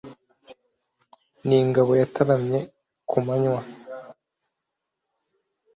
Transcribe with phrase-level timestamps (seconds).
[1.45, 2.59] Ni ingabo yataramye
[3.09, 3.61] kumanywa